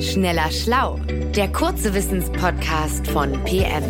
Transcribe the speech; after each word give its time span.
Schneller 0.00 0.52
Schlau, 0.52 1.00
der 1.34 1.48
kurze 1.48 1.92
Wissenspodcast 1.92 3.08
von 3.08 3.32
PM. 3.44 3.82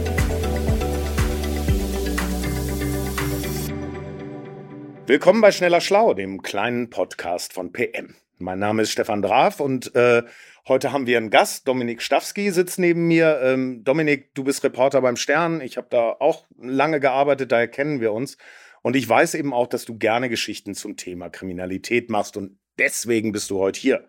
Willkommen 5.06 5.42
bei 5.42 5.52
Schneller 5.52 5.82
Schlau, 5.82 6.14
dem 6.14 6.40
kleinen 6.40 6.88
Podcast 6.88 7.52
von 7.52 7.72
PM. 7.72 8.14
Mein 8.38 8.58
Name 8.58 8.82
ist 8.82 8.90
Stefan 8.90 9.20
Draf 9.20 9.60
und 9.60 9.94
äh, 9.94 10.22
heute 10.66 10.92
haben 10.92 11.06
wir 11.06 11.18
einen 11.18 11.28
Gast. 11.28 11.68
Dominik 11.68 12.00
Stawski 12.00 12.52
sitzt 12.52 12.78
neben 12.78 13.06
mir. 13.06 13.40
Ähm, 13.42 13.84
Dominik, 13.84 14.34
du 14.34 14.44
bist 14.44 14.64
Reporter 14.64 15.02
beim 15.02 15.16
Stern. 15.16 15.60
Ich 15.60 15.76
habe 15.76 15.88
da 15.90 16.16
auch 16.20 16.46
lange 16.58 17.00
gearbeitet, 17.00 17.52
daher 17.52 17.68
kennen 17.68 18.00
wir 18.00 18.14
uns. 18.14 18.38
Und 18.80 18.96
ich 18.96 19.06
weiß 19.06 19.34
eben 19.34 19.52
auch, 19.52 19.66
dass 19.66 19.84
du 19.84 19.98
gerne 19.98 20.30
Geschichten 20.30 20.74
zum 20.74 20.96
Thema 20.96 21.28
Kriminalität 21.28 22.08
machst 22.08 22.38
und 22.38 22.58
deswegen 22.78 23.30
bist 23.32 23.50
du 23.50 23.58
heute 23.58 23.78
hier. 23.78 24.08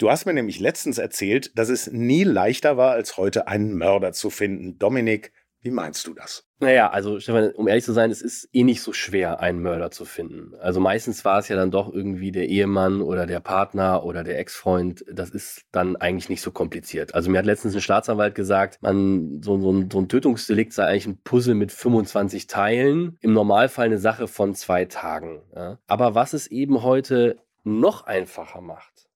Du 0.00 0.10
hast 0.10 0.24
mir 0.24 0.32
nämlich 0.32 0.60
letztens 0.60 0.96
erzählt, 0.96 1.58
dass 1.58 1.68
es 1.68 1.92
nie 1.92 2.24
leichter 2.24 2.78
war, 2.78 2.92
als 2.92 3.18
heute 3.18 3.48
einen 3.48 3.74
Mörder 3.76 4.12
zu 4.12 4.30
finden. 4.30 4.78
Dominik, 4.78 5.30
wie 5.60 5.70
meinst 5.70 6.06
du 6.06 6.14
das? 6.14 6.48
Naja, 6.58 6.88
also 6.88 7.20
Stefan, 7.20 7.50
um 7.50 7.68
ehrlich 7.68 7.84
zu 7.84 7.92
sein, 7.92 8.10
es 8.10 8.22
ist 8.22 8.48
eh 8.54 8.64
nicht 8.64 8.80
so 8.80 8.94
schwer, 8.94 9.40
einen 9.40 9.60
Mörder 9.60 9.90
zu 9.90 10.06
finden. 10.06 10.54
Also 10.58 10.80
meistens 10.80 11.22
war 11.26 11.38
es 11.38 11.48
ja 11.48 11.56
dann 11.56 11.70
doch 11.70 11.92
irgendwie 11.92 12.32
der 12.32 12.48
Ehemann 12.48 13.02
oder 13.02 13.26
der 13.26 13.40
Partner 13.40 14.02
oder 14.02 14.24
der 14.24 14.38
Ex-Freund. 14.38 15.04
Das 15.12 15.28
ist 15.28 15.66
dann 15.70 15.96
eigentlich 15.96 16.30
nicht 16.30 16.40
so 16.40 16.50
kompliziert. 16.50 17.14
Also 17.14 17.30
mir 17.30 17.36
hat 17.36 17.44
letztens 17.44 17.74
ein 17.74 17.82
Staatsanwalt 17.82 18.34
gesagt, 18.34 18.78
man, 18.80 19.42
so, 19.42 19.60
so, 19.60 19.70
ein, 19.70 19.90
so 19.90 19.98
ein 19.98 20.08
Tötungsdelikt 20.08 20.72
sei 20.72 20.86
eigentlich 20.86 21.08
ein 21.08 21.20
Puzzle 21.22 21.54
mit 21.54 21.72
25 21.72 22.46
Teilen. 22.46 23.18
Im 23.20 23.34
Normalfall 23.34 23.84
eine 23.84 23.98
Sache 23.98 24.28
von 24.28 24.54
zwei 24.54 24.86
Tagen. 24.86 25.42
Ja. 25.54 25.78
Aber 25.86 26.14
was 26.14 26.32
es 26.32 26.46
eben 26.46 26.82
heute 26.82 27.36
noch 27.64 28.06
einfacher 28.06 28.62
macht, 28.62 29.09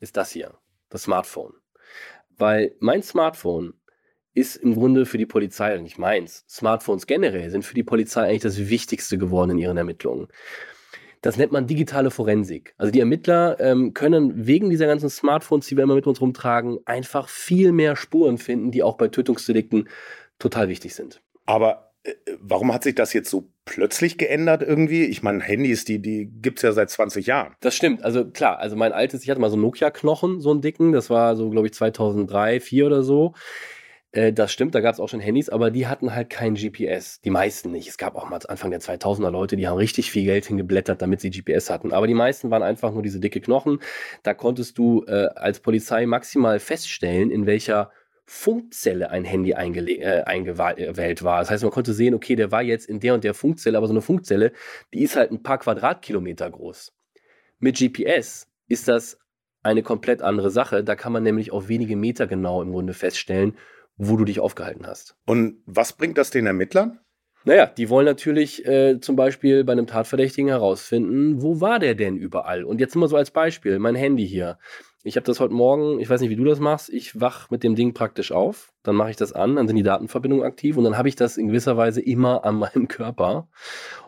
ist 0.00 0.16
das 0.16 0.30
hier, 0.30 0.54
das 0.88 1.04
Smartphone. 1.04 1.54
Weil 2.36 2.74
mein 2.80 3.02
Smartphone 3.02 3.74
ist 4.34 4.56
im 4.56 4.74
Grunde 4.74 5.06
für 5.06 5.18
die 5.18 5.26
Polizei, 5.26 5.76
nicht 5.78 5.98
meins, 5.98 6.44
Smartphones 6.48 7.06
generell 7.06 7.50
sind 7.50 7.64
für 7.64 7.74
die 7.74 7.82
Polizei 7.82 8.22
eigentlich 8.22 8.42
das 8.42 8.68
Wichtigste 8.68 9.16
geworden 9.16 9.52
in 9.52 9.58
ihren 9.58 9.78
Ermittlungen. 9.78 10.28
Das 11.22 11.38
nennt 11.38 11.52
man 11.52 11.66
digitale 11.66 12.10
Forensik. 12.10 12.74
Also 12.76 12.92
die 12.92 13.00
Ermittler 13.00 13.58
ähm, 13.58 13.94
können 13.94 14.46
wegen 14.46 14.68
dieser 14.68 14.86
ganzen 14.86 15.08
Smartphones, 15.08 15.66
die 15.66 15.76
wir 15.76 15.84
immer 15.84 15.94
mit 15.94 16.06
uns 16.06 16.20
rumtragen, 16.20 16.78
einfach 16.84 17.28
viel 17.28 17.72
mehr 17.72 17.96
Spuren 17.96 18.36
finden, 18.36 18.70
die 18.70 18.82
auch 18.82 18.96
bei 18.96 19.08
Tötungsdelikten 19.08 19.88
total 20.38 20.68
wichtig 20.68 20.94
sind. 20.94 21.22
Aber 21.46 21.94
äh, 22.04 22.12
warum 22.38 22.72
hat 22.72 22.84
sich 22.84 22.94
das 22.94 23.14
jetzt 23.14 23.30
so 23.30 23.50
plötzlich 23.66 24.16
geändert 24.16 24.62
irgendwie? 24.62 25.04
Ich 25.04 25.22
meine, 25.22 25.42
Handys, 25.42 25.84
die, 25.84 26.00
die 26.00 26.30
gibt 26.40 26.60
es 26.60 26.62
ja 26.62 26.72
seit 26.72 26.88
20 26.88 27.26
Jahren. 27.26 27.54
Das 27.60 27.74
stimmt. 27.74 28.02
Also 28.02 28.24
klar, 28.24 28.58
also 28.58 28.76
mein 28.76 28.92
altes, 28.92 29.22
ich 29.22 29.28
hatte 29.28 29.40
mal 29.40 29.50
so 29.50 29.58
Nokia-Knochen, 29.58 30.40
so 30.40 30.50
einen 30.50 30.62
dicken, 30.62 30.92
das 30.92 31.10
war 31.10 31.36
so, 31.36 31.50
glaube 31.50 31.66
ich, 31.66 31.74
2003, 31.74 32.60
2004 32.60 32.86
oder 32.86 33.02
so. 33.02 33.34
Äh, 34.12 34.32
das 34.32 34.52
stimmt, 34.52 34.74
da 34.74 34.80
gab 34.80 34.94
es 34.94 35.00
auch 35.00 35.08
schon 35.08 35.20
Handys, 35.20 35.48
aber 35.48 35.70
die 35.70 35.86
hatten 35.86 36.14
halt 36.14 36.30
kein 36.30 36.54
GPS. 36.54 37.20
Die 37.20 37.30
meisten 37.30 37.70
nicht. 37.70 37.88
Es 37.88 37.98
gab 37.98 38.16
auch 38.16 38.28
mal 38.30 38.40
Anfang 38.48 38.70
der 38.70 38.80
2000er 38.80 39.30
Leute, 39.30 39.56
die 39.56 39.68
haben 39.68 39.76
richtig 39.76 40.10
viel 40.10 40.24
Geld 40.24 40.46
hingeblättert, 40.46 41.02
damit 41.02 41.20
sie 41.20 41.30
GPS 41.30 41.68
hatten. 41.68 41.92
Aber 41.92 42.06
die 42.06 42.14
meisten 42.14 42.50
waren 42.50 42.62
einfach 42.62 42.92
nur 42.92 43.02
diese 43.02 43.20
dicke 43.20 43.40
Knochen. 43.40 43.80
Da 44.22 44.32
konntest 44.32 44.78
du 44.78 45.04
äh, 45.06 45.28
als 45.34 45.60
Polizei 45.60 46.06
maximal 46.06 46.58
feststellen, 46.60 47.30
in 47.30 47.46
welcher 47.46 47.90
Funkzelle 48.26 49.10
ein 49.10 49.24
Handy 49.24 49.52
äh, 49.52 50.22
eingewählt 50.24 51.22
war. 51.22 51.38
Das 51.38 51.50
heißt, 51.50 51.62
man 51.62 51.72
konnte 51.72 51.92
sehen, 51.92 52.12
okay, 52.12 52.34
der 52.34 52.50
war 52.50 52.62
jetzt 52.62 52.88
in 52.88 52.98
der 52.98 53.14
und 53.14 53.22
der 53.22 53.34
Funkzelle, 53.34 53.78
aber 53.78 53.86
so 53.86 53.92
eine 53.92 54.02
Funkzelle, 54.02 54.52
die 54.92 55.02
ist 55.02 55.16
halt 55.16 55.30
ein 55.30 55.42
paar 55.42 55.58
Quadratkilometer 55.58 56.50
groß. 56.50 56.92
Mit 57.60 57.78
GPS 57.78 58.48
ist 58.68 58.88
das 58.88 59.18
eine 59.62 59.82
komplett 59.82 60.22
andere 60.22 60.50
Sache. 60.50 60.82
Da 60.82 60.96
kann 60.96 61.12
man 61.12 61.22
nämlich 61.22 61.52
auf 61.52 61.68
wenige 61.68 61.96
Meter 61.96 62.26
genau 62.26 62.62
im 62.62 62.72
Grunde 62.72 62.94
feststellen, 62.94 63.56
wo 63.96 64.16
du 64.16 64.24
dich 64.24 64.40
aufgehalten 64.40 64.86
hast. 64.86 65.16
Und 65.26 65.62
was 65.64 65.92
bringt 65.92 66.18
das 66.18 66.30
den 66.30 66.46
Ermittlern? 66.46 66.98
Naja, 67.44 67.66
die 67.66 67.88
wollen 67.88 68.06
natürlich 68.06 68.66
äh, 68.66 68.98
zum 69.00 69.14
Beispiel 69.14 69.62
bei 69.62 69.70
einem 69.70 69.86
Tatverdächtigen 69.86 70.48
herausfinden, 70.48 71.40
wo 71.42 71.60
war 71.60 71.78
der 71.78 71.94
denn 71.94 72.16
überall? 72.16 72.64
Und 72.64 72.80
jetzt 72.80 72.96
immer 72.96 73.06
so 73.06 73.16
als 73.16 73.30
Beispiel, 73.30 73.78
mein 73.78 73.94
Handy 73.94 74.26
hier. 74.26 74.58
Ich 75.06 75.14
habe 75.14 75.24
das 75.24 75.38
heute 75.38 75.54
Morgen, 75.54 76.00
ich 76.00 76.10
weiß 76.10 76.20
nicht, 76.20 76.30
wie 76.30 76.36
du 76.36 76.42
das 76.42 76.58
machst, 76.58 76.90
ich 76.90 77.20
wach 77.20 77.48
mit 77.48 77.62
dem 77.62 77.76
Ding 77.76 77.94
praktisch 77.94 78.32
auf, 78.32 78.72
dann 78.82 78.96
mache 78.96 79.10
ich 79.10 79.16
das 79.16 79.32
an, 79.32 79.54
dann 79.54 79.68
sind 79.68 79.76
die 79.76 79.84
Datenverbindungen 79.84 80.44
aktiv 80.44 80.76
und 80.76 80.82
dann 80.82 80.98
habe 80.98 81.08
ich 81.08 81.14
das 81.14 81.36
in 81.36 81.46
gewisser 81.46 81.76
Weise 81.76 82.00
immer 82.00 82.44
an 82.44 82.56
meinem 82.56 82.88
Körper. 82.88 83.48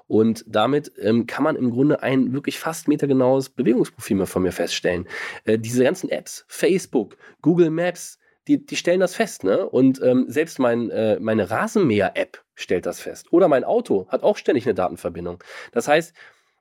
Und 0.09 0.44
damit 0.48 0.91
ähm, 1.00 1.28
kann 1.28 1.44
man 1.44 1.54
im 1.54 1.70
Grunde 1.70 2.03
ein 2.03 2.32
wirklich 2.32 2.59
fast 2.59 2.88
metergenaues 2.88 3.50
Bewegungsprofil 3.50 4.26
von 4.26 4.42
mir 4.42 4.50
feststellen. 4.50 5.06
Äh, 5.44 5.60
diese 5.60 5.84
ganzen 5.84 6.10
Apps, 6.10 6.44
Facebook, 6.48 7.16
Google 7.42 7.70
Maps, 7.70 8.19
die, 8.48 8.66
die 8.66 8.75
stellen 8.75 8.98
das 8.98 9.15
fest, 9.15 9.44
ne? 9.44 9.69
Und 9.69 10.03
ähm, 10.03 10.25
selbst 10.26 10.59
mein, 10.59 10.91
äh, 10.91 11.20
meine 11.20 11.48
Rasenmäher-App 11.48 12.42
stellt 12.56 12.86
das 12.86 12.98
fest. 12.98 13.32
Oder 13.32 13.47
mein 13.47 13.62
Auto 13.62 14.09
hat 14.09 14.25
auch 14.25 14.36
ständig 14.36 14.66
eine 14.66 14.75
Datenverbindung. 14.75 15.44
Das 15.70 15.86
heißt, 15.86 16.12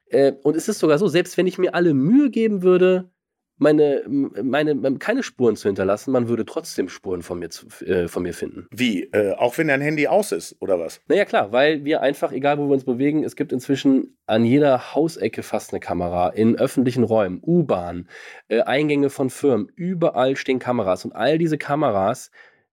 äh, 0.09 0.33
und 0.43 0.55
es 0.55 0.67
ist 0.67 0.77
sogar 0.77 0.99
so, 0.99 1.07
selbst 1.07 1.37
wenn 1.37 1.47
ich 1.47 1.57
mir 1.57 1.73
alle 1.73 1.95
Mühe 1.95 2.29
geben 2.29 2.61
würde, 2.61 3.09
meine, 3.57 4.03
meine, 4.07 4.97
keine 5.00 5.23
Spuren 5.23 5.56
zu 5.56 5.68
hinterlassen, 5.68 6.12
man 6.12 6.28
würde 6.28 6.45
trotzdem 6.45 6.90
Spuren 6.90 7.22
von 7.22 7.40
mir, 7.40 7.50
zu, 7.50 7.68
äh, 7.85 8.07
von 8.07 8.23
mir 8.23 8.34
finden. 8.34 8.68
Wie? 8.72 9.03
Äh, 9.12 9.34
auch 9.34 9.57
wenn 9.57 9.68
dein 9.68 9.81
Handy 9.81 10.07
aus 10.07 10.31
ist, 10.31 10.56
oder 10.59 10.79
was? 10.79 11.01
Naja, 11.07 11.25
klar, 11.25 11.51
weil 11.51 11.84
wir 11.84 12.01
einfach, 12.01 12.31
egal 12.31 12.57
wo 12.57 12.67
wir 12.67 12.73
uns 12.73 12.85
bewegen, 12.85 13.23
es 13.23 13.35
gibt 13.35 13.51
inzwischen 13.51 14.17
an 14.25 14.46
jeder 14.46 14.94
Hausecke 14.94 15.44
fast 15.44 15.73
eine 15.73 15.79
Kamera, 15.79 16.29
in 16.29 16.57
öffentlichen 16.57 17.03
Räumen, 17.03 17.41
U-Bahn, 17.46 18.07
äh, 18.47 18.62
Eingänge 18.62 19.09
von 19.09 19.29
Firmen, 19.29 19.72
überall 19.75 20.35
stehen 20.35 20.59
Kameras 20.59 21.06
und 21.06 21.13
all 21.13 21.38
diese 21.38 21.57
Kameras 21.57 22.31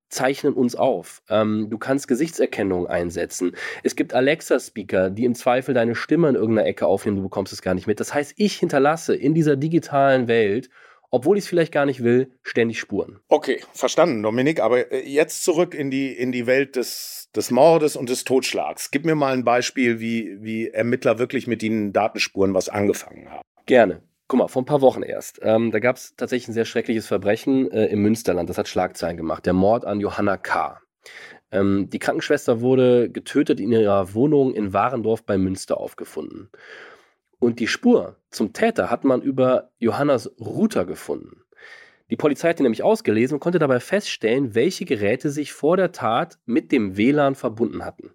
zeichnen 0.08 0.54
uns 0.54 0.76
auf. 0.76 1.22
Ähm, 1.28 1.68
du 1.70 1.78
kannst 1.78 2.08
Gesichtserkennung 2.08 2.86
einsetzen. 2.86 3.52
Es 3.82 3.96
gibt 3.96 4.14
Alexa-Speaker, 4.14 5.10
die 5.10 5.24
im 5.24 5.34
Zweifel 5.34 5.74
deine 5.74 5.94
Stimme 5.94 6.28
in 6.28 6.34
irgendeiner 6.34 6.68
Ecke 6.68 6.86
aufnehmen, 6.86 7.16
du 7.16 7.22
bekommst 7.22 7.52
es 7.52 7.62
gar 7.62 7.74
nicht 7.74 7.86
mit. 7.86 8.00
Das 8.00 8.14
heißt, 8.14 8.34
ich 8.36 8.56
hinterlasse 8.56 9.14
in 9.14 9.34
dieser 9.34 9.56
digitalen 9.56 10.28
Welt 10.28 10.70
obwohl 11.14 11.38
ich 11.38 11.44
es 11.44 11.48
vielleicht 11.48 11.70
gar 11.70 11.86
nicht 11.86 12.02
will, 12.02 12.32
ständig 12.42 12.80
Spuren. 12.80 13.20
Okay, 13.28 13.62
verstanden, 13.72 14.20
Dominik. 14.20 14.58
Aber 14.58 14.90
äh, 14.90 15.08
jetzt 15.08 15.44
zurück 15.44 15.72
in 15.72 15.88
die, 15.88 16.12
in 16.12 16.32
die 16.32 16.48
Welt 16.48 16.74
des, 16.74 17.30
des 17.36 17.52
Mordes 17.52 17.94
und 17.94 18.08
des 18.08 18.24
Totschlags. 18.24 18.90
Gib 18.90 19.04
mir 19.04 19.14
mal 19.14 19.32
ein 19.32 19.44
Beispiel, 19.44 20.00
wie, 20.00 20.36
wie 20.40 20.70
Ermittler 20.70 21.20
wirklich 21.20 21.46
mit 21.46 21.62
den 21.62 21.92
Datenspuren 21.92 22.52
was 22.52 22.68
angefangen 22.68 23.30
haben. 23.30 23.42
Gerne. 23.66 24.02
Guck 24.26 24.38
mal, 24.38 24.48
vor 24.48 24.62
ein 24.62 24.66
paar 24.66 24.80
Wochen 24.80 25.02
erst. 25.02 25.40
Ähm, 25.42 25.70
da 25.70 25.80
gab 25.80 25.96
es 25.96 26.16
tatsächlich 26.16 26.48
ein 26.48 26.54
sehr 26.54 26.64
schreckliches 26.64 27.06
Verbrechen 27.06 27.70
äh, 27.70 27.86
im 27.86 28.00
Münsterland. 28.00 28.48
Das 28.48 28.56
hat 28.56 28.68
Schlagzeilen 28.68 29.16
gemacht. 29.16 29.44
Der 29.44 29.52
Mord 29.52 29.84
an 29.84 30.00
Johanna 30.00 30.38
K. 30.38 30.80
Ähm, 31.50 31.90
die 31.90 31.98
Krankenschwester 31.98 32.60
wurde 32.60 33.10
getötet 33.10 33.60
in 33.60 33.70
ihrer 33.70 34.14
Wohnung 34.14 34.54
in 34.54 34.72
Warendorf 34.72 35.24
bei 35.24 35.36
Münster 35.36 35.78
aufgefunden. 35.78 36.50
Und 37.38 37.60
die 37.60 37.68
Spur 37.68 38.16
zum 38.30 38.54
Täter 38.54 38.90
hat 38.90 39.04
man 39.04 39.20
über 39.20 39.70
Johannas 39.78 40.32
Router 40.40 40.86
gefunden. 40.86 41.42
Die 42.10 42.16
Polizei 42.16 42.48
hat 42.48 42.60
ihn 42.60 42.62
nämlich 42.64 42.82
ausgelesen 42.82 43.34
und 43.34 43.40
konnte 43.40 43.58
dabei 43.58 43.80
feststellen, 43.80 44.54
welche 44.54 44.86
Geräte 44.86 45.30
sich 45.30 45.52
vor 45.52 45.76
der 45.76 45.92
Tat 45.92 46.38
mit 46.46 46.72
dem 46.72 46.96
WLAN 46.96 47.34
verbunden 47.34 47.84
hatten. 47.84 48.14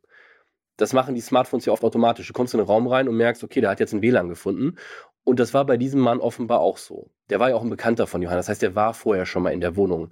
Das 0.77 0.93
machen 0.93 1.13
die 1.13 1.21
Smartphones 1.21 1.65
ja 1.65 1.73
oft 1.73 1.83
automatisch. 1.83 2.27
Du 2.27 2.33
kommst 2.33 2.53
in 2.53 2.59
den 2.59 2.67
Raum 2.67 2.87
rein 2.87 3.09
und 3.09 3.17
merkst, 3.17 3.43
okay, 3.43 3.61
der 3.61 3.69
hat 3.69 3.79
jetzt 3.79 3.93
ein 3.93 4.01
WLAN 4.01 4.29
gefunden. 4.29 4.77
Und 5.23 5.39
das 5.39 5.53
war 5.53 5.65
bei 5.65 5.77
diesem 5.77 5.99
Mann 5.99 6.19
offenbar 6.19 6.59
auch 6.59 6.77
so. 6.77 7.11
Der 7.29 7.39
war 7.39 7.49
ja 7.49 7.55
auch 7.55 7.63
ein 7.63 7.69
Bekannter 7.69 8.07
von 8.07 8.21
Johannes. 8.21 8.45
Das 8.45 8.53
heißt, 8.53 8.61
der 8.61 8.75
war 8.75 8.93
vorher 8.93 9.25
schon 9.25 9.43
mal 9.43 9.53
in 9.53 9.61
der 9.61 9.75
Wohnung. 9.75 10.11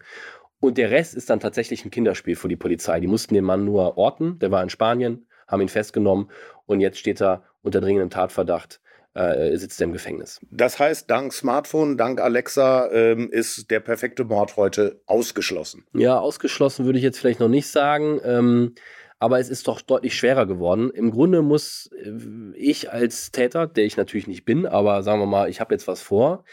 Und 0.60 0.78
der 0.78 0.92
Rest 0.92 1.16
ist 1.16 1.30
dann 1.30 1.40
tatsächlich 1.40 1.86
ein 1.86 1.92
Kinderspiel 1.92 2.36
für 2.36 2.48
die 2.48 2.56
Polizei. 2.56 3.00
Die 3.00 3.08
mussten 3.08 3.34
den 3.34 3.44
Mann 3.44 3.66
nur 3.66 3.98
orten. 3.98 4.40
Der 4.40 4.52
war 4.52 4.62
in 4.64 4.70
Spanien, 4.70 5.28
haben 5.48 5.62
ihn 5.62 5.70
festgenommen 5.70 6.30
und 6.66 6.82
jetzt 6.82 6.98
steht 6.98 7.22
er 7.22 7.44
unter 7.62 7.82
dringendem 7.82 8.10
Tatverdacht 8.10 8.82
äh, 9.18 9.58
sitzt 9.58 9.82
er 9.82 9.86
im 9.86 9.94
Gefängnis. 9.94 10.40
Das 10.52 10.80
heißt, 10.80 11.10
dank 11.10 11.34
Smartphone, 11.34 11.98
dank 11.98 12.22
Alexa 12.22 12.90
ähm, 12.92 13.30
ist 13.32 13.72
der 13.72 13.80
perfekte 13.80 14.24
Mord 14.24 14.58
heute 14.58 15.02
ausgeschlossen. 15.08 15.86
Ja, 15.94 16.20
ausgeschlossen 16.20 16.86
würde 16.86 17.00
ich 17.00 17.04
jetzt 17.04 17.20
vielleicht 17.20 17.40
noch 17.40 17.48
nicht 17.48 17.68
sagen. 17.68 18.20
Ähm, 18.24 18.76
aber 19.20 19.40
es 19.40 19.50
ist 19.50 19.68
doch 19.68 19.82
deutlich 19.82 20.16
schwerer 20.16 20.46
geworden. 20.46 20.90
Im 20.92 21.12
Grunde 21.12 21.42
muss 21.42 21.90
äh, 22.04 22.12
ich 22.56 22.92
als 22.92 23.32
Täter, 23.32 23.68
der 23.68 23.86
ich 23.86 23.98
natürlich 23.98 24.28
nicht 24.28 24.46
bin, 24.46 24.66
aber 24.66 25.04
sagen 25.04 25.20
wir 25.20 25.26
mal, 25.26 25.50
ich 25.50 25.60
habe 25.60 25.74
jetzt 25.74 25.88
was 25.88 26.02
vor, 26.02 26.44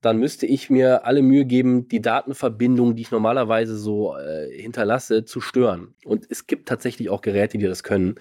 dann 0.00 0.18
müsste 0.18 0.46
ich 0.46 0.70
mir 0.70 1.04
alle 1.06 1.22
Mühe 1.22 1.44
geben, 1.44 1.88
die 1.88 2.00
Datenverbindung, 2.00 2.94
die 2.94 3.02
ich 3.02 3.10
normalerweise 3.10 3.76
so 3.76 4.16
äh, 4.16 4.48
hinterlasse, 4.50 5.24
zu 5.24 5.40
stören. 5.40 5.94
Und 6.04 6.26
es 6.30 6.46
gibt 6.46 6.68
tatsächlich 6.68 7.10
auch 7.10 7.20
Geräte, 7.20 7.58
die 7.58 7.66
das 7.66 7.82
können. 7.82 8.14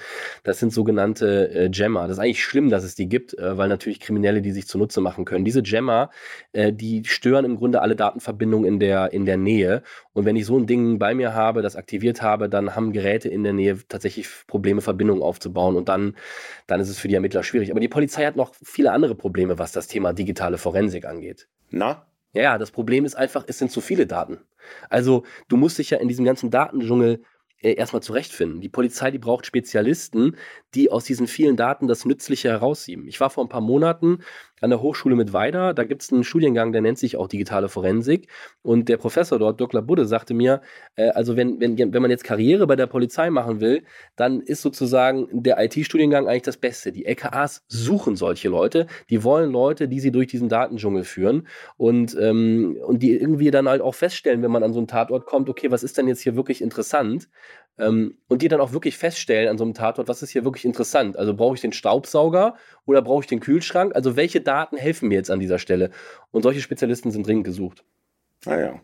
Das 0.44 0.60
sind 0.60 0.74
sogenannte 0.74 1.52
äh, 1.54 1.70
Jammer. 1.72 2.08
Das 2.08 2.18
ist 2.18 2.24
eigentlich 2.24 2.44
schlimm, 2.44 2.70
dass 2.70 2.84
es 2.84 2.96
die 2.96 3.08
gibt, 3.08 3.38
äh, 3.38 3.58
weil 3.58 3.70
natürlich 3.70 4.00
Kriminelle 4.00 4.42
die 4.42 4.52
sich 4.52 4.68
zunutze 4.68 5.02
machen 5.02 5.24
können. 5.26 5.46
Diese 5.46 5.62
Jammer, 5.64 6.10
äh, 6.54 6.74
die 6.74 7.04
stören 7.06 7.46
im 7.46 7.58
Grunde 7.58 7.82
alle 7.82 7.96
Datenverbindungen 7.96 8.68
in 8.68 8.80
der, 8.80 9.14
in 9.14 9.26
der 9.26 9.38
Nähe. 9.38 9.84
Und 10.14 10.26
wenn 10.26 10.36
ich 10.36 10.48
so 10.48 10.58
ein 10.58 10.66
Ding 10.66 10.98
bei 10.98 11.14
mir 11.14 11.36
habe, 11.36 11.62
das 11.62 11.76
aktiviert 11.76 12.24
habe, 12.24 12.50
dann 12.50 12.76
haben 12.76 12.92
Geräte 12.92 13.30
in 13.30 13.44
der 13.44 13.54
Nähe 13.54 13.78
tatsächlich 13.88 14.28
Probleme, 14.48 14.82
Verbindungen 14.82 15.22
aufzubauen. 15.22 15.76
Und 15.76 15.90
dann, 15.90 16.16
dann 16.66 16.80
ist 16.80 16.90
es 16.90 16.98
für 16.98 17.08
die 17.08 17.16
Ermittler 17.16 17.44
schwierig. 17.44 17.70
Aber 17.70 17.80
die 17.80 17.88
Polizei 17.88 18.26
hat 18.26 18.36
noch 18.36 18.56
viele 18.64 18.92
andere 18.92 19.14
Probleme, 19.14 19.60
was 19.60 19.72
das 19.72 19.88
Thema 19.88 20.14
digitale 20.14 20.58
Forensik 20.58 21.06
angeht. 21.06 21.48
Na? 21.70 22.08
Ja, 22.34 22.58
das 22.58 22.72
Problem 22.72 23.06
ist 23.06 23.16
einfach, 23.16 23.46
es 23.48 23.58
sind 23.58 23.72
zu 23.72 23.82
viele 23.82 24.06
Daten. 24.06 24.40
Also 24.90 25.24
du 25.48 25.58
musst 25.58 25.78
dich 25.78 25.90
ja 25.90 25.98
in 25.98 26.08
diesem 26.08 26.26
ganzen 26.26 26.52
Datendschungel 26.52 27.24
äh, 27.62 27.74
erstmal 27.74 28.04
zurechtfinden. 28.04 28.62
Die 28.62 28.70
Polizei, 28.70 29.12
die 29.12 29.18
braucht 29.18 29.46
Spezialisten, 29.46 30.36
die 30.76 30.92
aus 30.92 31.06
diesen 31.06 31.28
vielen 31.28 31.56
Daten 31.56 31.88
das 31.88 32.06
Nützliche 32.06 32.50
herausziehen. 32.50 33.08
Ich 33.08 33.20
war 33.20 33.30
vor 33.30 33.44
ein 33.44 33.50
paar 33.50 33.62
Monaten 33.62 34.20
an 34.62 34.72
der 34.72 34.82
Hochschule 34.82 35.16
mit 35.16 35.34
Weida, 35.34 35.74
da 35.74 35.84
gibt 35.84 36.02
es 36.02 36.12
einen 36.12 36.24
Studiengang, 36.24 36.72
der 36.72 36.82
nennt 36.82 36.98
sich 36.98 37.16
auch 37.16 37.28
digitale 37.28 37.70
Forensik. 37.70 38.28
Und 38.64 38.90
der 38.90 38.98
Professor 38.98 39.38
dort, 39.38 39.62
Dr. 39.62 39.82
Budde, 39.82 40.06
sagte 40.06 40.34
mir, 40.34 40.62
äh, 40.96 41.10
also 41.10 41.36
wenn, 41.36 41.60
wenn, 41.60 41.78
wenn 41.78 42.02
man 42.02 42.12
jetzt 42.12 42.24
Karriere 42.24 42.66
bei 42.66 42.76
der 42.76 42.88
Polizei 42.88 43.30
machen 43.30 43.62
will, 43.62 43.84
dann 44.16 44.42
ist 44.42 44.62
sozusagen 44.62 45.28
der 45.32 45.64
IT-Studiengang 45.64 46.28
eigentlich 46.28 46.44
das 46.44 46.58
Beste. 46.58 46.92
Die 46.92 47.06
LKAs 47.06 47.64
suchen 47.68 48.16
solche 48.16 48.50
Leute, 48.50 48.88
die 49.10 49.24
wollen 49.24 49.52
Leute, 49.52 49.88
die 49.88 50.00
sie 50.00 50.12
durch 50.12 50.28
diesen 50.28 50.50
Datendschungel 50.50 51.04
führen 51.04 51.48
und, 51.78 52.18
ähm, 52.20 52.78
und 52.84 53.04
die 53.04 53.12
irgendwie 53.12 53.52
dann 53.52 53.70
halt 53.70 53.82
auch 53.82 53.96
feststellen, 53.96 54.42
wenn 54.42 54.52
man 54.52 54.64
an 54.64 54.74
so 54.74 54.80
einen 54.80 54.88
Tatort 54.88 55.26
kommt, 55.26 55.50
okay, 55.50 55.70
was 55.70 55.84
ist 55.84 55.98
denn 55.98 56.08
jetzt 56.08 56.22
hier 56.22 56.36
wirklich 56.36 56.62
interessant? 56.62 57.30
Ähm, 57.80 58.18
und 58.28 58.42
die 58.42 58.48
dann 58.48 58.62
auch 58.62 58.74
wirklich 58.74 58.98
feststellen 58.98 59.50
an 59.50 59.58
so 59.58 59.64
einem 59.64 59.74
Tatort, 59.74 60.08
was 60.08 60.24
ist 60.24 60.32
hier 60.32 60.44
wirklich 60.44 60.66
interessant? 60.66 61.18
Also 61.18 61.34
brauche 61.36 61.56
ich 61.56 61.62
den 61.62 61.74
Staubsauger 61.74 62.56
oder 62.86 63.02
brauche 63.02 63.22
ich 63.22 63.28
den 63.28 63.40
Kühlschrank? 63.40 63.96
Also 63.96 64.16
welche 64.16 64.42
Daten 64.42 64.78
helfen 64.78 65.10
mir 65.10 65.16
jetzt 65.16 65.32
an 65.32 65.40
dieser 65.40 65.60
Stelle? 65.60 65.92
Und 66.32 66.44
solche 66.44 66.62
Spezialisten 66.62 67.12
sind 67.12 67.28
dringend 67.28 67.46
gesucht. 67.46 67.84
Naja. 68.46 68.74
Ah 68.76 68.82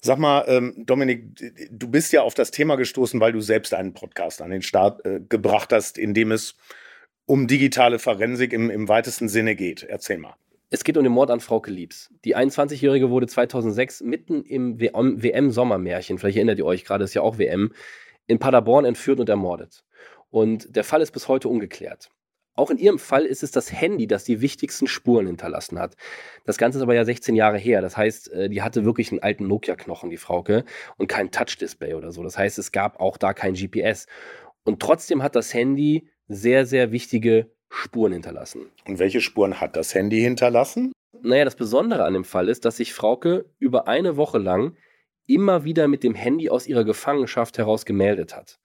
Sag 0.00 0.18
mal, 0.18 0.44
ähm, 0.46 0.74
Dominik, 0.86 1.68
du 1.72 1.90
bist 1.90 2.12
ja 2.12 2.22
auf 2.22 2.34
das 2.34 2.52
Thema 2.52 2.76
gestoßen, 2.76 3.18
weil 3.20 3.32
du 3.32 3.40
selbst 3.40 3.74
einen 3.74 3.94
Podcast 3.94 4.40
an 4.40 4.50
den 4.50 4.62
Start 4.62 5.04
äh, 5.04 5.20
gebracht 5.28 5.72
hast, 5.72 5.98
in 5.98 6.14
dem 6.14 6.30
es 6.30 6.54
um 7.26 7.48
digitale 7.48 7.98
Forensik 7.98 8.52
im, 8.52 8.70
im 8.70 8.88
weitesten 8.88 9.28
Sinne 9.28 9.56
geht. 9.56 9.82
Erzähl 9.82 10.18
mal. 10.18 10.34
Es 10.70 10.84
geht 10.84 10.96
um 10.96 11.02
den 11.02 11.12
Mord 11.12 11.30
an 11.30 11.40
Frauke 11.40 11.70
Liebs. 11.70 12.10
Die 12.24 12.36
21-Jährige 12.36 13.10
wurde 13.10 13.26
2006 13.26 14.02
mitten 14.02 14.44
im 14.44 14.78
WM-Sommermärchen, 14.78 16.18
vielleicht 16.18 16.36
erinnert 16.36 16.58
ihr 16.58 16.66
euch 16.66 16.84
gerade, 16.84 17.04
ist 17.04 17.14
ja 17.14 17.22
auch 17.22 17.38
WM, 17.38 17.72
in 18.28 18.38
Paderborn 18.38 18.84
entführt 18.84 19.18
und 19.18 19.28
ermordet. 19.28 19.82
Und 20.30 20.76
der 20.76 20.84
Fall 20.84 21.02
ist 21.02 21.10
bis 21.10 21.26
heute 21.26 21.48
ungeklärt. 21.48 22.10
Auch 22.54 22.70
in 22.70 22.78
ihrem 22.78 22.98
Fall 22.98 23.24
ist 23.24 23.44
es 23.44 23.52
das 23.52 23.72
Handy, 23.72 24.08
das 24.08 24.24
die 24.24 24.40
wichtigsten 24.40 24.88
Spuren 24.88 25.28
hinterlassen 25.28 25.78
hat. 25.78 25.96
Das 26.44 26.58
Ganze 26.58 26.78
ist 26.78 26.82
aber 26.82 26.94
ja 26.94 27.04
16 27.04 27.36
Jahre 27.36 27.56
her. 27.56 27.80
Das 27.80 27.96
heißt, 27.96 28.32
äh, 28.32 28.48
die 28.48 28.62
hatte 28.62 28.84
wirklich 28.84 29.12
einen 29.12 29.22
alten 29.22 29.46
Nokia-Knochen, 29.46 30.10
die 30.10 30.16
Frauke, 30.16 30.64
und 30.96 31.06
kein 31.06 31.30
Touch-Display 31.30 31.94
oder 31.94 32.10
so. 32.10 32.22
Das 32.24 32.36
heißt, 32.36 32.58
es 32.58 32.72
gab 32.72 32.98
auch 33.00 33.16
da 33.16 33.32
kein 33.32 33.54
GPS. 33.54 34.06
Und 34.64 34.80
trotzdem 34.80 35.22
hat 35.22 35.36
das 35.36 35.54
Handy 35.54 36.08
sehr, 36.26 36.66
sehr 36.66 36.90
wichtige 36.90 37.48
Spuren 37.70 38.12
hinterlassen. 38.12 38.66
Und 38.86 38.98
welche 38.98 39.20
Spuren 39.20 39.60
hat 39.60 39.76
das 39.76 39.94
Handy 39.94 40.20
hinterlassen? 40.20 40.92
Naja, 41.22 41.44
das 41.44 41.56
Besondere 41.56 42.04
an 42.04 42.14
dem 42.14 42.24
Fall 42.24 42.48
ist, 42.48 42.64
dass 42.64 42.78
sich 42.78 42.92
Frauke 42.92 43.46
über 43.60 43.86
eine 43.86 44.16
Woche 44.16 44.38
lang 44.38 44.76
immer 45.28 45.62
wieder 45.62 45.86
mit 45.86 46.02
dem 46.02 46.14
Handy 46.14 46.50
aus 46.50 46.66
ihrer 46.66 46.84
Gefangenschaft 46.84 47.58
heraus 47.58 47.84
gemeldet 47.84 48.34
hat. 48.34 48.58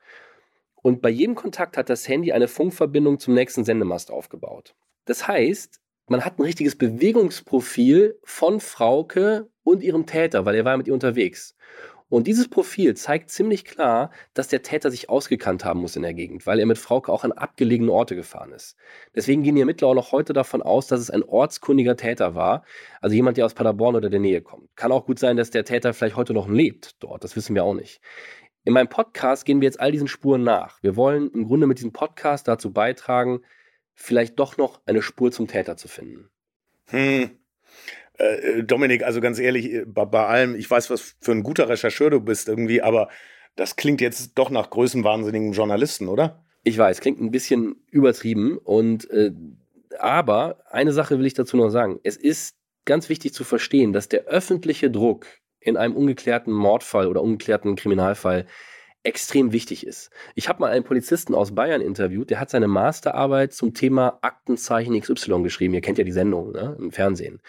Und 0.81 1.01
bei 1.01 1.09
jedem 1.09 1.35
Kontakt 1.35 1.77
hat 1.77 1.89
das 1.89 2.07
Handy 2.07 2.31
eine 2.31 2.47
Funkverbindung 2.47 3.19
zum 3.19 3.35
nächsten 3.35 3.63
Sendemast 3.63 4.11
aufgebaut. 4.11 4.75
Das 5.05 5.27
heißt, 5.27 5.79
man 6.07 6.25
hat 6.25 6.39
ein 6.39 6.43
richtiges 6.43 6.77
Bewegungsprofil 6.77 8.19
von 8.23 8.59
Frauke 8.59 9.49
und 9.63 9.81
ihrem 9.83 10.05
Täter, 10.05 10.45
weil 10.45 10.55
er 10.55 10.65
war 10.65 10.75
mit 10.75 10.87
ihr 10.87 10.93
unterwegs. 10.93 11.55
Und 12.13 12.27
dieses 12.27 12.47
Profil 12.47 12.95
zeigt 12.95 13.31
ziemlich 13.31 13.65
klar, 13.65 14.11
dass 14.35 14.47
der 14.47 14.61
Täter 14.61 14.91
sich 14.91 15.09
ausgekannt 15.09 15.65
haben 15.65 15.79
muss 15.79 15.95
in 15.95 16.03
der 16.03 16.13
Gegend, 16.13 16.45
weil 16.45 16.59
er 16.59 16.67
mit 16.67 16.77
Frauke 16.77 17.11
auch 17.11 17.23
an 17.23 17.31
abgelegene 17.31 17.91
Orte 17.91 18.15
gefahren 18.15 18.51
ist. 18.51 18.77
Deswegen 19.15 19.41
gehen 19.41 19.55
die 19.55 19.61
Ermittler 19.61 19.87
auch 19.87 19.95
noch 19.95 20.11
heute 20.11 20.31
davon 20.31 20.61
aus, 20.61 20.85
dass 20.85 20.99
es 20.99 21.09
ein 21.09 21.23
ortskundiger 21.23 21.97
Täter 21.97 22.35
war, 22.35 22.65
also 23.01 23.15
jemand, 23.15 23.37
der 23.37 23.47
aus 23.47 23.55
Paderborn 23.55 23.95
oder 23.95 24.11
der 24.11 24.19
Nähe 24.19 24.43
kommt. 24.43 24.69
Kann 24.75 24.91
auch 24.91 25.07
gut 25.07 25.17
sein, 25.17 25.37
dass 25.37 25.49
der 25.49 25.65
Täter 25.65 25.91
vielleicht 25.91 26.15
heute 26.15 26.35
noch 26.35 26.47
lebt 26.47 27.01
dort, 27.01 27.23
das 27.23 27.35
wissen 27.35 27.55
wir 27.55 27.63
auch 27.63 27.73
nicht. 27.73 27.99
In 28.63 28.73
meinem 28.73 28.89
Podcast 28.89 29.43
gehen 29.43 29.59
wir 29.59 29.65
jetzt 29.65 29.79
all 29.79 29.91
diesen 29.91 30.07
Spuren 30.07 30.43
nach. 30.43 30.83
Wir 30.83 30.95
wollen 30.95 31.31
im 31.31 31.47
Grunde 31.47 31.65
mit 31.65 31.79
diesem 31.79 31.93
Podcast 31.93 32.47
dazu 32.47 32.71
beitragen, 32.71 33.39
vielleicht 33.95 34.37
doch 34.37 34.57
noch 34.57 34.81
eine 34.85 35.01
Spur 35.01 35.31
zum 35.31 35.47
Täter 35.47 35.77
zu 35.77 35.87
finden. 35.87 36.29
Hm, 36.89 37.31
äh, 38.17 38.63
Dominik, 38.63 39.03
also 39.03 39.21
ganz 39.21 39.39
ehrlich, 39.39 39.71
äh, 39.71 39.85
bei, 39.85 40.05
bei, 40.05 40.25
allem, 40.25 40.55
ich 40.55 40.69
weiß, 40.69 40.89
was 40.89 41.15
für 41.19 41.31
ein 41.31 41.43
guter 41.43 41.69
Rechercheur 41.69 42.09
du 42.09 42.19
bist 42.19 42.47
irgendwie, 42.47 42.81
aber 42.81 43.09
das 43.55 43.75
klingt 43.75 44.01
jetzt 44.01 44.33
doch 44.35 44.49
nach 44.49 44.69
größenwahnsinnigen 44.69 45.53
Journalisten, 45.53 46.07
oder? 46.07 46.43
Ich 46.63 46.77
weiß, 46.77 47.01
klingt 47.01 47.19
ein 47.21 47.31
bisschen 47.31 47.75
übertrieben 47.91 48.57
und 48.57 49.09
äh, 49.11 49.31
aber 49.99 50.63
eine 50.69 50.91
Sache 50.91 51.19
will 51.19 51.25
ich 51.25 51.33
dazu 51.33 51.57
noch 51.57 51.69
sagen. 51.69 51.99
Es 52.03 52.17
ist 52.17 52.55
ganz 52.85 53.09
wichtig 53.09 53.33
zu 53.33 53.43
verstehen, 53.43 53.93
dass 53.93 54.09
der 54.09 54.25
öffentliche 54.25 54.89
Druck 54.89 55.27
in 55.59 55.77
einem 55.77 55.95
ungeklärten 55.95 56.51
Mordfall 56.51 57.07
oder 57.07 57.21
ungeklärten 57.21 57.75
Kriminalfall 57.75 58.45
extrem 59.03 59.51
wichtig 59.51 59.85
ist. 59.85 60.09
Ich 60.33 60.47
habe 60.47 60.61
mal 60.61 60.71
einen 60.71 60.85
Polizisten 60.85 61.35
aus 61.35 61.53
Bayern 61.53 61.81
interviewt, 61.81 62.29
der 62.29 62.39
hat 62.39 62.49
seine 62.49 62.67
Masterarbeit 62.67 63.53
zum 63.53 63.73
Thema 63.73 64.17
Aktenzeichen 64.21 64.99
XY 64.99 65.43
geschrieben. 65.43 65.73
Ihr 65.73 65.81
kennt 65.81 65.97
ja 65.97 66.03
die 66.05 66.11
Sendung 66.11 66.53
ne, 66.53 66.75
im 66.79 66.91
Fernsehen. 66.91 67.41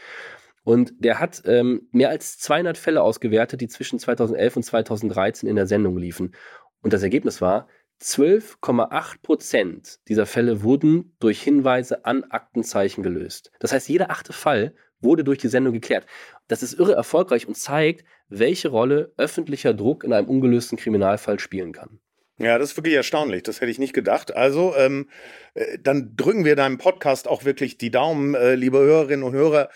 Und 0.64 0.94
der 0.98 1.20
hat 1.20 1.42
ähm, 1.44 1.88
mehr 1.92 2.08
als 2.08 2.38
200 2.38 2.78
Fälle 2.78 3.02
ausgewertet, 3.02 3.60
die 3.60 3.68
zwischen 3.68 3.98
2011 3.98 4.56
und 4.56 4.62
2013 4.62 5.48
in 5.48 5.56
der 5.56 5.66
Sendung 5.66 5.96
liefen. 5.98 6.34
Und 6.80 6.92
das 6.92 7.02
Ergebnis 7.02 7.40
war, 7.40 7.68
12,8 8.02 9.22
Prozent 9.22 10.00
dieser 10.08 10.26
Fälle 10.26 10.62
wurden 10.62 11.16
durch 11.20 11.42
Hinweise 11.42 12.04
an 12.04 12.24
Aktenzeichen 12.24 13.02
gelöst. 13.02 13.52
Das 13.60 13.72
heißt, 13.72 13.88
jeder 13.88 14.10
achte 14.10 14.32
Fall 14.32 14.74
wurde 15.00 15.22
durch 15.22 15.38
die 15.38 15.48
Sendung 15.48 15.74
geklärt. 15.74 16.06
Das 16.48 16.62
ist 16.62 16.78
irre 16.78 16.94
erfolgreich 16.94 17.46
und 17.46 17.56
zeigt, 17.56 18.04
welche 18.28 18.68
Rolle 18.68 19.12
öffentlicher 19.16 19.74
Druck 19.74 20.02
in 20.02 20.12
einem 20.12 20.28
ungelösten 20.28 20.78
Kriminalfall 20.78 21.38
spielen 21.38 21.72
kann. 21.72 22.00
Ja, 22.38 22.58
das 22.58 22.70
ist 22.70 22.76
wirklich 22.76 22.94
erstaunlich. 22.94 23.44
Das 23.44 23.60
hätte 23.60 23.70
ich 23.70 23.78
nicht 23.78 23.92
gedacht. 23.92 24.34
Also, 24.34 24.74
ähm, 24.76 25.08
äh, 25.54 25.78
dann 25.80 26.16
drücken 26.16 26.44
wir 26.44 26.56
deinem 26.56 26.78
Podcast 26.78 27.28
auch 27.28 27.44
wirklich 27.44 27.78
die 27.78 27.92
Daumen, 27.92 28.34
äh, 28.34 28.56
liebe 28.56 28.78
Hörerinnen 28.78 29.22
und 29.22 29.34
Hörer. 29.34 29.68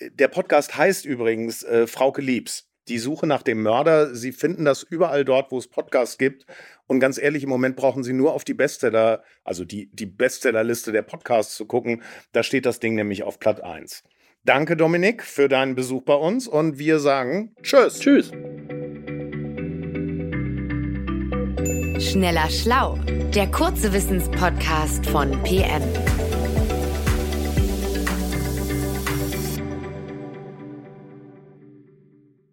Der 0.00 0.28
Podcast 0.28 0.76
heißt 0.76 1.04
übrigens 1.04 1.62
äh, 1.62 1.86
Frauke 1.86 2.22
Liebs. 2.22 2.66
Die 2.88 2.98
Suche 2.98 3.26
nach 3.26 3.42
dem 3.42 3.62
Mörder. 3.62 4.14
Sie 4.14 4.32
finden 4.32 4.64
das 4.64 4.82
überall 4.82 5.24
dort, 5.24 5.52
wo 5.52 5.58
es 5.58 5.68
Podcasts 5.68 6.18
gibt. 6.18 6.46
Und 6.86 6.98
ganz 6.98 7.18
ehrlich, 7.18 7.44
im 7.44 7.50
Moment 7.50 7.76
brauchen 7.76 8.02
Sie 8.02 8.14
nur 8.14 8.32
auf 8.32 8.44
die 8.44 8.54
Bestseller, 8.54 9.22
also 9.44 9.64
die, 9.64 9.90
die 9.92 10.06
Bestsellerliste 10.06 10.90
der 10.90 11.02
Podcasts 11.02 11.54
zu 11.54 11.66
gucken. 11.66 12.02
Da 12.32 12.42
steht 12.42 12.66
das 12.66 12.80
Ding 12.80 12.94
nämlich 12.94 13.22
auf 13.22 13.38
Platt 13.38 13.62
1. 13.62 14.02
Danke, 14.44 14.76
Dominik, 14.76 15.22
für 15.22 15.48
deinen 15.48 15.74
Besuch 15.74 16.02
bei 16.02 16.14
uns 16.14 16.48
und 16.48 16.78
wir 16.78 16.98
sagen 16.98 17.54
Tschüss. 17.62 18.00
Tschüss. 18.00 18.32
Schneller 22.02 22.48
Schlau, 22.48 22.98
der 23.34 23.50
kurze 23.50 23.92
Wissenspodcast 23.92 25.04
von 25.06 25.30
PM. 25.42 25.82